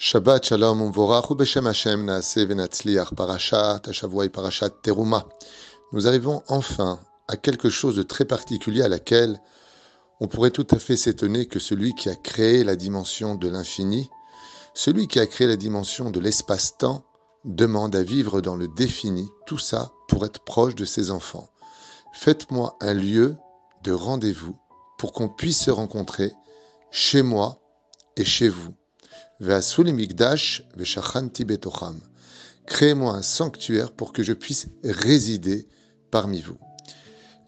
Shabbat 0.00 0.44
Shalom 0.44 0.80
Umvorach 0.80 1.26
Hashem 1.40 2.20
Parashat 3.16 4.70
Teruma. 4.80 5.26
Nous 5.92 6.06
arrivons 6.06 6.40
enfin 6.46 7.00
à 7.26 7.36
quelque 7.36 7.68
chose 7.68 7.96
de 7.96 8.04
très 8.04 8.24
particulier 8.24 8.82
à 8.82 8.88
laquelle 8.88 9.40
on 10.20 10.28
pourrait 10.28 10.52
tout 10.52 10.68
à 10.70 10.78
fait 10.78 10.96
s'étonner 10.96 11.46
que 11.46 11.58
celui 11.58 11.96
qui 11.96 12.08
a 12.08 12.14
créé 12.14 12.62
la 12.62 12.76
dimension 12.76 13.34
de 13.34 13.48
l'infini, 13.48 14.08
celui 14.72 15.08
qui 15.08 15.18
a 15.18 15.26
créé 15.26 15.48
la 15.48 15.56
dimension 15.56 16.12
de 16.12 16.20
l'espace-temps, 16.20 17.02
demande 17.44 17.96
à 17.96 18.04
vivre 18.04 18.40
dans 18.40 18.54
le 18.54 18.68
défini, 18.68 19.28
tout 19.48 19.58
ça 19.58 19.90
pour 20.06 20.24
être 20.24 20.44
proche 20.44 20.76
de 20.76 20.84
ses 20.84 21.10
enfants. 21.10 21.50
Faites-moi 22.12 22.76
un 22.80 22.94
lieu 22.94 23.36
de 23.82 23.90
rendez-vous 23.90 24.56
pour 24.96 25.12
qu'on 25.12 25.28
puisse 25.28 25.64
se 25.64 25.72
rencontrer 25.72 26.34
chez 26.92 27.22
moi 27.22 27.58
et 28.16 28.24
chez 28.24 28.48
vous. 28.48 28.74
Créez-moi 32.66 33.12
un 33.12 33.22
sanctuaire 33.22 33.92
pour 33.92 34.12
que 34.12 34.22
je 34.24 34.32
puisse 34.32 34.66
résider 34.82 35.68
parmi 36.10 36.40
vous. 36.40 36.58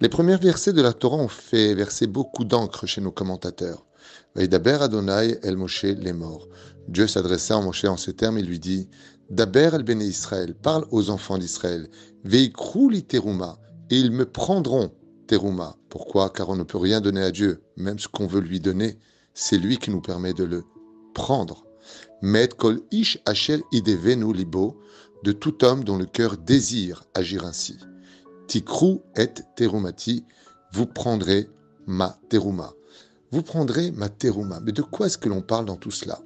Les 0.00 0.08
premiers 0.08 0.36
versets 0.36 0.72
de 0.72 0.82
la 0.82 0.92
Torah 0.92 1.16
ont 1.16 1.28
fait 1.28 1.74
verser 1.74 2.06
beaucoup 2.06 2.44
d'encre 2.44 2.86
chez 2.86 3.00
nos 3.00 3.10
commentateurs. 3.10 3.84
Vaidaber 4.36 4.78
Adonai 4.80 5.38
el 5.42 5.56
Moshe 5.56 5.82
les 5.82 6.12
morts. 6.12 6.48
Dieu 6.86 7.08
s'adressa 7.08 7.56
à 7.56 7.60
Moshe 7.60 7.84
en 7.84 7.96
ces 7.96 8.14
termes, 8.14 8.38
il 8.38 8.46
lui 8.46 8.60
dit 8.60 8.88
Daber 9.28 9.70
el 9.74 9.82
Béné 9.82 10.04
Israël, 10.04 10.54
parle 10.54 10.86
aux 10.92 11.10
enfants 11.10 11.38
d'Israël. 11.38 11.90
Veikrou 12.24 12.88
li 12.88 13.02
teruma, 13.02 13.58
et 13.90 13.98
ils 13.98 14.12
me 14.12 14.26
prendront 14.26 14.92
teruma. 15.26 15.76
Pourquoi? 15.88 16.30
Car 16.30 16.48
on 16.50 16.56
ne 16.56 16.62
peut 16.62 16.78
rien 16.78 17.00
donner 17.00 17.22
à 17.22 17.32
Dieu, 17.32 17.62
même 17.76 17.98
ce 17.98 18.06
qu'on 18.08 18.26
veut 18.28 18.40
lui 18.40 18.60
donner, 18.60 18.96
c'est 19.34 19.58
lui 19.58 19.78
qui 19.78 19.90
nous 19.90 20.00
permet 20.00 20.34
de 20.34 20.44
le 20.44 20.64
prendre. 21.14 21.64
Met 22.22 22.54
kol 22.56 22.80
ish 22.90 23.18
asher 23.24 23.60
idevenu 23.72 24.32
libo, 24.32 24.80
de 25.24 25.32
tout 25.32 25.64
homme 25.64 25.84
dont 25.84 25.96
le 25.96 26.06
cœur 26.06 26.36
désire 26.36 27.04
agir 27.14 27.44
ainsi. 27.44 27.76
Tikrou 28.46 29.02
et 29.16 29.32
terumati, 29.56 30.24
vous 30.72 30.86
prendrez 30.86 31.48
ma 31.86 32.18
teruma. 32.28 32.72
Vous 33.30 33.42
prendrez 33.42 33.90
ma 33.90 34.08
teruma. 34.08 34.60
Mais 34.60 34.72
de 34.72 34.82
quoi 34.82 35.06
est-ce 35.06 35.18
que 35.18 35.28
l'on 35.28 35.42
parle 35.42 35.66
dans 35.66 35.76
tout 35.76 35.90
cela? 35.90 36.20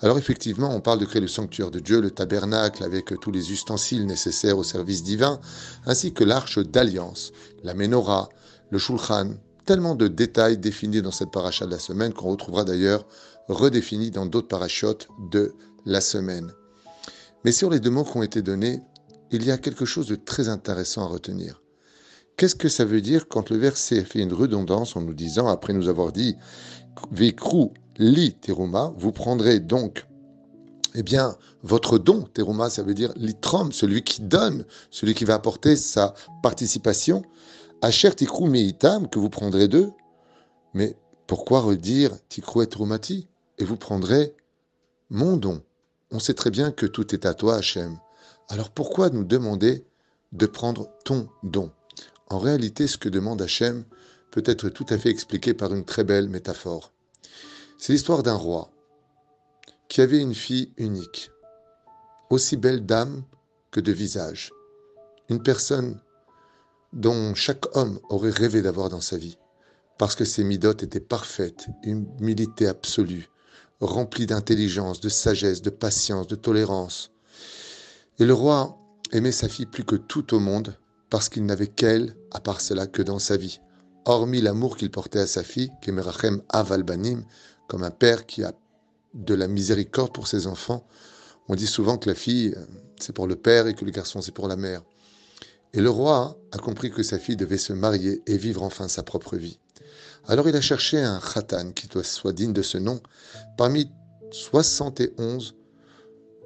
Alors 0.00 0.18
effectivement, 0.18 0.74
on 0.74 0.80
parle 0.80 0.98
de 0.98 1.04
créer 1.04 1.22
le 1.22 1.28
sanctuaire 1.28 1.70
de 1.70 1.78
Dieu, 1.78 2.00
le 2.00 2.10
tabernacle 2.10 2.84
avec 2.84 3.18
tous 3.20 3.30
les 3.30 3.52
ustensiles 3.52 4.06
nécessaires 4.06 4.58
au 4.58 4.64
service 4.64 5.02
divin, 5.02 5.40
ainsi 5.86 6.12
que 6.12 6.24
l'arche 6.24 6.58
d'alliance, 6.58 7.32
la 7.62 7.74
menorah, 7.74 8.28
le 8.70 8.78
shulchan, 8.78 9.34
tellement 9.64 9.94
de 9.94 10.08
détails 10.08 10.58
définis 10.58 11.02
dans 11.02 11.10
cette 11.10 11.30
paracha 11.30 11.66
de 11.66 11.70
la 11.70 11.78
semaine 11.78 12.12
qu'on 12.12 12.30
retrouvera 12.30 12.64
d'ailleurs 12.64 13.06
redéfinis 13.48 14.10
dans 14.10 14.26
d'autres 14.26 14.48
parachutes 14.48 15.08
de 15.30 15.54
la 15.84 16.00
semaine. 16.00 16.52
Mais 17.44 17.52
sur 17.52 17.70
les 17.70 17.80
deux 17.80 17.90
mots 17.90 18.04
qui 18.04 18.16
ont 18.16 18.22
été 18.22 18.42
donnés, 18.42 18.82
il 19.30 19.44
y 19.44 19.50
a 19.50 19.58
quelque 19.58 19.84
chose 19.84 20.06
de 20.06 20.14
très 20.14 20.48
intéressant 20.48 21.04
à 21.04 21.08
retenir. 21.08 21.62
Qu'est-ce 22.36 22.54
que 22.54 22.68
ça 22.68 22.84
veut 22.84 23.00
dire 23.00 23.28
quand 23.28 23.50
le 23.50 23.56
verset 23.56 24.04
fait 24.04 24.20
une 24.20 24.32
redondance 24.32 24.96
en 24.96 25.02
nous 25.02 25.14
disant, 25.14 25.48
après 25.48 25.72
nous 25.72 25.88
avoir 25.88 26.12
dit 26.12 26.36
Vekru 27.10 27.68
li 27.98 28.34
teruma, 28.34 28.92
vous 28.96 29.12
prendrez 29.12 29.60
donc 29.60 30.06
eh 30.94 31.02
bien, 31.02 31.36
votre 31.62 31.98
don, 31.98 32.22
teruma, 32.34 32.68
ça 32.68 32.82
veut 32.82 32.94
dire 32.94 33.12
litrom, 33.16 33.72
celui 33.72 34.02
qui 34.02 34.20
donne, 34.22 34.64
celui 34.90 35.14
qui 35.14 35.24
va 35.24 35.34
apporter 35.34 35.76
sa 35.76 36.14
participation. 36.42 37.22
Asher 37.84 38.14
tikru 38.14 38.48
meitam, 38.48 39.08
que 39.08 39.18
vous 39.18 39.28
prendrez 39.28 39.66
d'eux. 39.66 39.90
Mais 40.72 40.96
pourquoi 41.26 41.60
redire 41.60 42.12
tikru 42.28 42.62
et 42.62 42.68
trumati 42.68 43.26
Et 43.58 43.64
vous 43.64 43.76
prendrez 43.76 44.36
mon 45.10 45.36
don? 45.36 45.60
On 46.12 46.20
sait 46.20 46.34
très 46.34 46.50
bien 46.50 46.70
que 46.70 46.86
tout 46.86 47.12
est 47.12 47.26
à 47.26 47.34
toi, 47.34 47.56
Hachem. 47.56 47.98
Alors 48.48 48.70
pourquoi 48.70 49.10
nous 49.10 49.24
demander 49.24 49.84
de 50.30 50.46
prendre 50.46 50.90
ton 51.04 51.28
don? 51.42 51.72
En 52.30 52.38
réalité, 52.38 52.86
ce 52.86 52.98
que 52.98 53.08
demande 53.08 53.42
Hachem 53.42 53.84
peut 54.30 54.44
être 54.46 54.68
tout 54.68 54.86
à 54.88 54.96
fait 54.96 55.10
expliqué 55.10 55.52
par 55.52 55.74
une 55.74 55.84
très 55.84 56.04
belle 56.04 56.28
métaphore. 56.28 56.92
C'est 57.78 57.92
l'histoire 57.92 58.22
d'un 58.22 58.36
roi 58.36 58.70
qui 59.88 60.00
avait 60.00 60.20
une 60.20 60.36
fille 60.36 60.72
unique, 60.76 61.32
aussi 62.30 62.56
belle 62.56 62.86
d'âme 62.86 63.24
que 63.72 63.80
de 63.80 63.90
visage, 63.90 64.52
une 65.28 65.42
personne 65.42 66.00
dont 66.92 67.34
chaque 67.34 67.74
homme 67.76 67.98
aurait 68.08 68.30
rêvé 68.30 68.62
d'avoir 68.62 68.88
dans 68.88 69.00
sa 69.00 69.16
vie, 69.16 69.38
parce 69.98 70.14
que 70.14 70.24
ses 70.24 70.44
midotes 70.44 70.82
étaient 70.82 71.00
parfaites, 71.00 71.66
humilité 71.82 72.66
absolue, 72.66 73.28
remplie 73.80 74.26
d'intelligence, 74.26 75.00
de 75.00 75.08
sagesse, 75.08 75.62
de 75.62 75.70
patience, 75.70 76.26
de 76.26 76.36
tolérance. 76.36 77.10
Et 78.18 78.24
le 78.24 78.34
roi 78.34 78.78
aimait 79.12 79.32
sa 79.32 79.48
fille 79.48 79.66
plus 79.66 79.84
que 79.84 79.96
tout 79.96 80.34
au 80.34 80.38
monde, 80.38 80.76
parce 81.10 81.28
qu'il 81.28 81.44
n'avait 81.44 81.66
qu'elle, 81.66 82.16
à 82.30 82.40
part 82.40 82.60
cela, 82.60 82.86
que 82.86 83.02
dans 83.02 83.18
sa 83.18 83.36
vie. 83.36 83.60
Hormis 84.04 84.40
l'amour 84.40 84.76
qu'il 84.76 84.90
portait 84.90 85.20
à 85.20 85.26
sa 85.26 85.42
fille, 85.42 85.70
Kemerachem 85.82 86.42
Avalbanim, 86.48 87.24
comme 87.68 87.84
un 87.84 87.90
père 87.90 88.26
qui 88.26 88.44
a 88.44 88.52
de 89.14 89.34
la 89.34 89.48
miséricorde 89.48 90.12
pour 90.12 90.26
ses 90.26 90.46
enfants. 90.46 90.86
On 91.48 91.54
dit 91.54 91.66
souvent 91.66 91.98
que 91.98 92.08
la 92.08 92.14
fille, 92.14 92.56
c'est 92.98 93.12
pour 93.12 93.26
le 93.26 93.36
père 93.36 93.66
et 93.66 93.74
que 93.74 93.84
le 93.84 93.90
garçon, 93.90 94.22
c'est 94.22 94.32
pour 94.32 94.48
la 94.48 94.56
mère. 94.56 94.82
Et 95.74 95.80
le 95.80 95.90
roi 95.90 96.38
a 96.52 96.58
compris 96.58 96.90
que 96.90 97.02
sa 97.02 97.18
fille 97.18 97.36
devait 97.36 97.58
se 97.58 97.72
marier 97.72 98.22
et 98.26 98.36
vivre 98.36 98.62
enfin 98.62 98.88
sa 98.88 99.02
propre 99.02 99.36
vie. 99.36 99.58
Alors 100.28 100.48
il 100.48 100.54
a 100.54 100.60
cherché 100.60 100.98
un 100.98 101.18
khatan 101.18 101.72
qui 101.72 101.88
soit 102.02 102.32
digne 102.32 102.52
de 102.52 102.62
ce 102.62 102.78
nom 102.78 103.00
parmi 103.56 103.90
71 104.30 105.56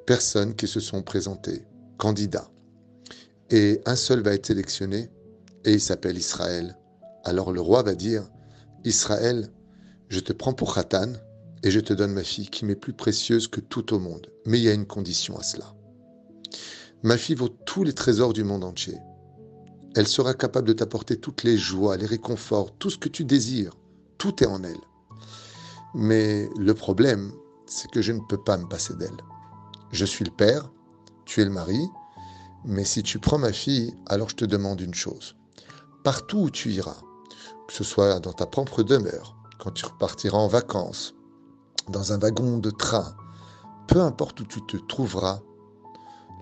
personnes 0.07 0.55
qui 0.55 0.69
se 0.69 0.81
sont 0.81 1.03
présentées, 1.03 1.65
candidats. 1.99 2.49
Et 3.51 3.81
un 3.85 3.97
seul 3.97 4.23
va 4.23 4.35
être 4.35 4.47
sélectionné 4.47 5.11
et 5.65 5.73
il 5.73 5.81
s'appelle 5.81 6.17
Israël. 6.17 6.77
Alors 7.25 7.53
le 7.53 7.61
roi 7.61 7.83
va 7.83 7.95
dire, 7.95 8.31
Israël, 8.85 9.51
je 10.09 10.21
te 10.21 10.33
prends 10.33 10.53
pour 10.55 10.75
Khatan 10.75 11.13
et 11.65 11.73
je 11.73 11.81
te 11.81 11.93
donne 11.93 12.13
ma 12.13 12.23
fille 12.23 12.49
qui 12.49 12.65
m'est 12.65 12.77
plus 12.77 12.93
précieuse 12.93 13.49
que 13.49 13.61
tout 13.61 13.93
au 13.93 13.99
monde. 13.99 14.29
Mais 14.45 14.59
il 14.59 14.65
y 14.65 14.69
a 14.69 14.75
une 14.75 14.87
condition 14.87 15.37
à 15.37 15.43
cela. 15.43 15.75
Ma 17.03 17.17
fille 17.17 17.35
vaut 17.35 17.49
tous 17.49 17.83
les 17.83 17.93
trésors 17.93 18.33
du 18.33 18.45
monde 18.45 18.65
entier. 18.65 18.97
Elle 19.97 20.07
sera 20.07 20.35
capable 20.35 20.69
de 20.69 20.75
t'apporter 20.75 21.17
toutes 21.17 21.43
les 21.43 21.57
joies, 21.57 21.97
les 21.97 22.05
réconforts, 22.05 22.71
tout 22.79 22.91
ce 22.91 22.99
que 22.99 23.09
tu 23.09 23.25
désires. 23.25 23.73
Tout 24.19 24.45
est 24.45 24.47
en 24.47 24.63
elle. 24.63 24.81
Mais 25.95 26.51
le 26.59 26.75
problème, 26.75 27.33
c'est 27.65 27.91
que 27.91 28.03
je 28.03 28.13
ne 28.13 28.21
peux 28.29 28.37
pas 28.37 28.59
me 28.59 28.69
passer 28.69 28.93
d'elle. 28.95 29.17
Je 29.93 30.05
suis 30.05 30.27
le 30.27 30.31
père, 30.31 30.71
tu 31.25 31.41
es 31.41 31.47
le 31.47 31.51
mari, 31.51 31.81
mais 32.67 32.85
si 32.85 33.03
tu 33.03 33.19
prends 33.19 33.39
ma 33.39 33.55
fille, 33.55 33.95
alors 34.05 34.29
je 34.29 34.37
te 34.37 34.45
demande 34.45 34.83
une 34.83 34.93
chose. 34.93 35.35
Partout 36.05 36.41
où 36.41 36.51
tu 36.51 36.73
iras, 36.73 37.01
que 37.67 37.73
ce 37.73 37.83
soit 37.83 38.21
dans 38.21 38.35
ta 38.35 38.45
propre 38.45 38.83
demeure, 38.83 39.35
quand 39.59 39.71
tu 39.71 39.87
repartiras 39.87 40.37
en 40.37 40.49
vacances, 40.49 41.15
dans 41.89 42.13
un 42.13 42.19
wagon 42.19 42.59
de 42.59 42.71
train, 42.71 43.17
peu 43.89 44.03
importe 44.03 44.41
où 44.41 44.45
tu 44.45 44.61
te 44.67 44.77
trouveras, 44.77 45.41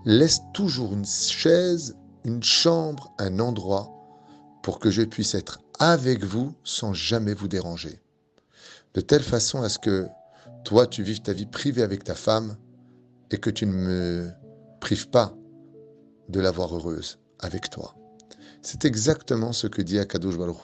laisse 0.04 0.41
toujours 0.54 0.92
une 0.92 1.06
chaise, 1.06 1.94
une 2.24 2.42
chambre, 2.42 3.14
un 3.18 3.38
endroit 3.38 3.90
pour 4.62 4.78
que 4.78 4.90
je 4.90 5.02
puisse 5.02 5.34
être 5.34 5.60
avec 5.78 6.24
vous 6.24 6.54
sans 6.64 6.94
jamais 6.94 7.34
vous 7.34 7.48
déranger. 7.48 8.00
De 8.94 9.00
telle 9.00 9.22
façon 9.22 9.62
à 9.62 9.68
ce 9.68 9.78
que 9.78 10.06
toi, 10.64 10.86
tu 10.86 11.02
vives 11.02 11.20
ta 11.20 11.32
vie 11.32 11.46
privée 11.46 11.82
avec 11.82 12.04
ta 12.04 12.14
femme 12.14 12.56
et 13.30 13.38
que 13.38 13.50
tu 13.50 13.66
ne 13.66 13.72
me 13.72 14.30
prives 14.80 15.08
pas 15.08 15.34
de 16.28 16.40
la 16.40 16.50
voir 16.50 16.74
heureuse 16.74 17.18
avec 17.40 17.70
toi. 17.70 17.94
C'est 18.62 18.84
exactement 18.84 19.52
ce 19.52 19.66
que 19.66 19.82
dit 19.82 19.98
Akadosh 19.98 20.38
Baruch 20.38 20.56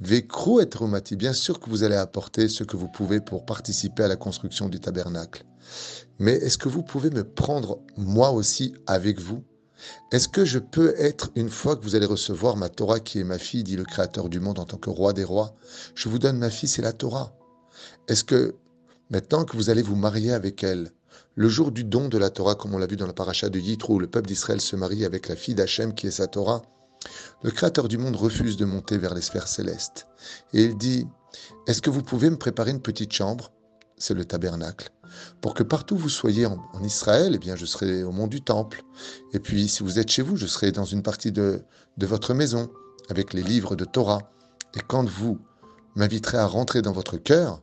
Vécrou 0.00 0.60
et 0.60 0.68
Romati, 0.72 1.16
bien 1.16 1.32
sûr 1.32 1.60
que 1.60 1.70
vous 1.70 1.82
allez 1.82 1.96
apporter 1.96 2.48
ce 2.48 2.64
que 2.64 2.76
vous 2.76 2.88
pouvez 2.88 3.20
pour 3.20 3.44
participer 3.46 4.02
à 4.02 4.08
la 4.08 4.16
construction 4.16 4.68
du 4.68 4.80
tabernacle. 4.80 5.44
Mais 6.18 6.32
est-ce 6.32 6.58
que 6.58 6.68
vous 6.68 6.82
pouvez 6.82 7.10
me 7.10 7.24
prendre 7.24 7.80
moi 7.96 8.30
aussi 8.30 8.74
avec 8.86 9.20
vous 9.20 9.42
Est-ce 10.12 10.28
que 10.28 10.44
je 10.44 10.58
peux 10.58 10.94
être, 10.98 11.30
une 11.34 11.50
fois 11.50 11.76
que 11.76 11.82
vous 11.82 11.94
allez 11.94 12.06
recevoir 12.06 12.56
ma 12.56 12.68
Torah 12.68 13.00
qui 13.00 13.18
est 13.18 13.24
ma 13.24 13.38
fille, 13.38 13.64
dit 13.64 13.76
le 13.76 13.84
Créateur 13.84 14.28
du 14.28 14.40
monde 14.40 14.58
en 14.58 14.64
tant 14.64 14.76
que 14.76 14.90
roi 14.90 15.12
des 15.12 15.24
rois, 15.24 15.54
je 15.94 16.08
vous 16.08 16.18
donne 16.18 16.38
ma 16.38 16.50
fille, 16.50 16.68
c'est 16.68 16.82
la 16.82 16.92
Torah. 16.92 17.32
Est-ce 18.08 18.24
que 18.24 18.54
maintenant 19.10 19.44
que 19.44 19.56
vous 19.56 19.70
allez 19.70 19.82
vous 19.82 19.96
marier 19.96 20.32
avec 20.32 20.62
elle, 20.62 20.90
le 21.36 21.48
jour 21.48 21.72
du 21.72 21.84
don 21.84 22.08
de 22.08 22.18
la 22.18 22.30
Torah, 22.30 22.54
comme 22.54 22.74
on 22.74 22.78
l'a 22.78 22.86
vu 22.86 22.96
dans 22.96 23.06
la 23.06 23.12
paracha 23.12 23.48
de 23.48 23.58
Yitro, 23.58 23.94
où 23.94 23.98
le 23.98 24.06
peuple 24.06 24.28
d'Israël 24.28 24.60
se 24.60 24.76
marie 24.76 25.04
avec 25.04 25.28
la 25.28 25.36
fille 25.36 25.54
d'Hachem 25.54 25.94
qui 25.94 26.06
est 26.06 26.12
sa 26.12 26.26
Torah, 26.26 26.62
le 27.42 27.50
Créateur 27.50 27.88
du 27.88 27.98
monde 27.98 28.16
refuse 28.16 28.56
de 28.56 28.64
monter 28.64 28.98
vers 28.98 29.14
les 29.14 29.20
sphères 29.20 29.48
célestes. 29.48 30.06
Et 30.52 30.64
il 30.64 30.76
dit, 30.76 31.06
est-ce 31.66 31.82
que 31.82 31.90
vous 31.90 32.02
pouvez 32.02 32.30
me 32.30 32.36
préparer 32.36 32.70
une 32.70 32.80
petite 32.80 33.12
chambre 33.12 33.50
C'est 34.06 34.12
le 34.12 34.26
tabernacle. 34.26 34.90
Pour 35.40 35.54
que 35.54 35.62
partout 35.62 35.96
vous 35.96 36.10
soyez 36.10 36.44
en, 36.44 36.58
Israël, 36.82 37.32
eh 37.34 37.38
bien, 37.38 37.56
je 37.56 37.64
serai 37.64 38.02
au 38.02 38.12
mont 38.12 38.26
du 38.26 38.42
temple. 38.42 38.82
Et 39.32 39.38
puis, 39.38 39.66
si 39.66 39.82
vous 39.82 39.98
êtes 39.98 40.10
chez 40.10 40.20
vous, 40.20 40.36
je 40.36 40.46
serai 40.46 40.72
dans 40.72 40.84
une 40.84 41.02
partie 41.02 41.32
de, 41.32 41.62
de 41.96 42.06
votre 42.06 42.34
maison, 42.34 42.70
avec 43.08 43.32
les 43.32 43.42
livres 43.42 43.76
de 43.76 43.86
Torah. 43.86 44.30
Et 44.76 44.80
quand 44.86 45.08
vous 45.08 45.38
m'inviterez 45.96 46.36
à 46.36 46.44
rentrer 46.44 46.82
dans 46.82 46.92
votre 46.92 47.16
cœur, 47.16 47.62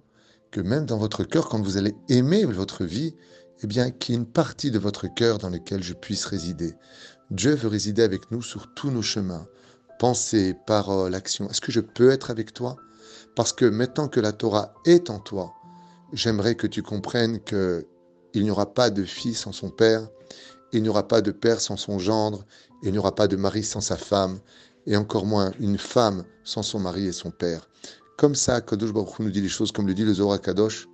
que 0.49 0.61
même 0.61 0.87
dans 0.87 0.97
votre 0.97 1.23
cœur, 1.23 1.47
quand 1.47 1.61
vous 1.61 1.77
allez 1.77 1.93
aimer 2.09 2.43
votre 2.45 2.85
vie, 2.85 3.13
eh 3.61 3.67
bien, 3.67 3.91
qu'il 3.91 4.15
y 4.15 4.17
ait 4.17 4.21
une 4.21 4.25
partie 4.25 4.71
de 4.71 4.79
votre 4.79 5.13
cœur 5.13 5.37
dans 5.37 5.49
laquelle 5.49 5.83
je 5.83 5.93
puisse 5.93 6.25
résider. 6.25 6.73
Dieu 7.29 7.53
veut 7.53 7.69
résider 7.69 8.01
avec 8.01 8.31
nous 8.31 8.41
sur 8.41 8.73
tous 8.73 8.89
nos 8.89 9.03
chemins, 9.03 9.45
pensée, 9.99 10.55
parole, 10.65 11.13
action. 11.13 11.47
Est-ce 11.51 11.61
que 11.61 11.71
je 11.71 11.81
peux 11.81 12.09
être 12.09 12.31
avec 12.31 12.51
toi? 12.51 12.77
Parce 13.35 13.53
que 13.53 13.65
maintenant 13.65 14.07
que 14.07 14.19
la 14.19 14.31
Torah 14.31 14.73
est 14.87 15.11
en 15.11 15.19
toi, 15.19 15.53
j'aimerais 16.13 16.55
que 16.55 16.67
tu 16.67 16.83
comprennes 16.83 17.39
que 17.39 17.85
il 18.33 18.43
n'y 18.43 18.51
aura 18.51 18.73
pas 18.73 18.89
de 18.89 19.03
fils 19.03 19.39
sans 19.39 19.51
son 19.51 19.69
père, 19.69 20.07
il 20.71 20.83
n'y 20.83 20.89
aura 20.89 21.07
pas 21.07 21.21
de 21.21 21.31
père 21.31 21.59
sans 21.59 21.75
son 21.75 21.99
gendre, 21.99 22.45
il 22.83 22.91
n'y 22.91 22.97
aura 22.97 23.13
pas 23.13 23.27
de 23.27 23.35
mari 23.35 23.63
sans 23.63 23.81
sa 23.81 23.97
femme, 23.97 24.39
et 24.85 24.95
encore 24.95 25.25
moins 25.25 25.51
une 25.59 25.77
femme 25.77 26.23
sans 26.43 26.63
son 26.63 26.79
mari 26.79 27.07
et 27.07 27.11
son 27.11 27.31
père. 27.31 27.67
Comme 28.17 28.35
ça, 28.35 28.61
Kadosh 28.61 28.93
Baruch 28.93 29.19
nous 29.19 29.31
dit 29.31 29.41
les 29.41 29.49
choses 29.49 29.71
comme 29.71 29.87
le 29.87 29.93
dit 29.93 30.05
le 30.05 30.13
Zohar 30.13 30.39
Kadosh, 30.39 30.87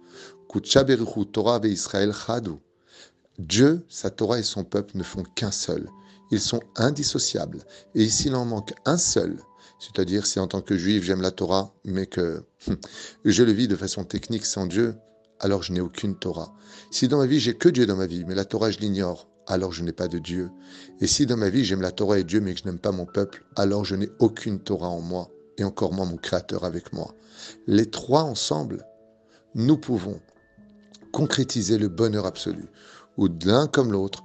Torah 1.31 1.59
Israël 1.63 2.13
Chadou. 2.13 2.59
Dieu, 3.37 3.85
sa 3.87 4.09
Torah 4.09 4.39
et 4.39 4.43
son 4.43 4.63
peuple 4.63 4.97
ne 4.97 5.03
font 5.03 5.23
qu'un 5.35 5.51
seul. 5.51 5.87
Ils 6.31 6.39
sont 6.39 6.61
indissociables. 6.75 7.59
Et 7.93 8.09
s'il 8.09 8.35
en 8.35 8.45
manque 8.45 8.73
un 8.85 8.97
seul, 8.97 9.37
c'est-à-dire 9.79 10.25
si 10.25 10.39
en 10.39 10.47
tant 10.47 10.61
que 10.61 10.75
juif 10.75 11.03
j'aime 11.03 11.21
la 11.21 11.31
Torah, 11.31 11.73
mais 11.85 12.07
que 12.07 12.43
je 13.25 13.43
le 13.43 13.51
vis 13.51 13.67
de 13.67 13.75
façon 13.75 14.03
technique 14.03 14.45
sans 14.45 14.65
Dieu, 14.65 14.95
alors 15.39 15.63
je 15.63 15.73
n'ai 15.73 15.81
aucune 15.81 16.15
Torah. 16.15 16.53
Si 16.91 17.07
dans 17.07 17.17
ma 17.17 17.25
vie 17.25 17.39
j'ai 17.39 17.55
que 17.55 17.69
Dieu 17.69 17.85
dans 17.85 17.95
ma 17.95 18.07
vie, 18.07 18.23
mais 18.25 18.35
la 18.35 18.45
Torah 18.45 18.71
je 18.71 18.79
l'ignore, 18.79 19.27
alors 19.47 19.71
je 19.71 19.83
n'ai 19.83 19.93
pas 19.93 20.07
de 20.07 20.19
Dieu. 20.19 20.49
Et 20.99 21.07
si 21.07 21.25
dans 21.25 21.37
ma 21.37 21.49
vie 21.49 21.63
j'aime 21.63 21.81
la 21.81 21.91
Torah 21.91 22.19
et 22.19 22.23
Dieu, 22.23 22.41
mais 22.41 22.53
que 22.53 22.59
je 22.59 22.65
n'aime 22.65 22.79
pas 22.79 22.91
mon 22.91 23.05
peuple, 23.05 23.45
alors 23.55 23.85
je 23.85 23.95
n'ai 23.95 24.09
aucune 24.19 24.59
Torah 24.59 24.89
en 24.89 25.01
moi, 25.01 25.29
et 25.57 25.63
encore 25.63 25.93
moins 25.93 26.05
mon 26.05 26.17
Créateur 26.17 26.63
avec 26.63 26.93
moi. 26.93 27.15
Les 27.65 27.89
trois 27.89 28.23
ensemble, 28.23 28.85
nous 29.55 29.77
pouvons 29.77 30.19
concrétiser 31.11 31.77
le 31.77 31.87
bonheur 31.87 32.25
absolu, 32.25 32.65
où 33.17 33.27
l'un 33.45 33.67
comme 33.67 33.91
l'autre, 33.91 34.23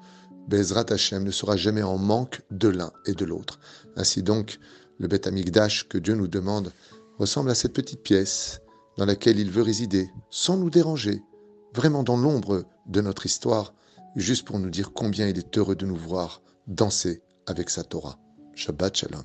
Bezrat 0.48 0.86
Hashem 0.90 1.22
ne 1.22 1.30
sera 1.30 1.56
jamais 1.56 1.82
en 1.82 1.98
manque 1.98 2.42
de 2.50 2.68
l'un 2.68 2.92
et 3.06 3.14
de 3.14 3.24
l'autre. 3.24 3.60
Ainsi 3.96 4.22
donc, 4.22 4.58
le 4.98 5.08
Beth 5.08 5.26
Amikdash 5.26 5.88
que 5.88 5.98
Dieu 5.98 6.14
nous 6.14 6.28
demande 6.28 6.72
ressemble 7.18 7.50
à 7.50 7.54
cette 7.54 7.72
petite 7.72 8.02
pièce 8.02 8.60
dans 8.96 9.06
laquelle 9.06 9.38
il 9.38 9.50
veut 9.50 9.62
résider, 9.62 10.10
sans 10.30 10.56
nous 10.56 10.70
déranger, 10.70 11.22
vraiment 11.74 12.02
dans 12.02 12.16
l'ombre 12.16 12.64
de 12.86 13.00
notre 13.00 13.26
histoire, 13.26 13.74
juste 14.16 14.46
pour 14.46 14.58
nous 14.58 14.70
dire 14.70 14.92
combien 14.92 15.28
il 15.28 15.38
est 15.38 15.58
heureux 15.58 15.76
de 15.76 15.86
nous 15.86 15.96
voir 15.96 16.42
danser 16.66 17.22
avec 17.46 17.70
sa 17.70 17.84
Torah. 17.84 18.18
Shabbat 18.54 18.96
Shalom. 18.96 19.24